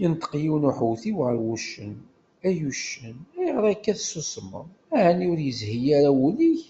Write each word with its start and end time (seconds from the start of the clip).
Yenṭeq 0.00 0.32
yiwen 0.42 0.68
uḥewtiw 0.70 1.16
γer 1.26 1.36
wuccen: 1.44 1.92
Ay 2.46 2.58
uccen, 2.70 3.16
ayγer 3.38 3.64
akka 3.72 3.92
tessusmeḍ, 3.98 4.66
εni 5.08 5.26
ur 5.32 5.38
yezhi 5.46 5.90
ara 5.98 6.10
wul-ik? 6.18 6.62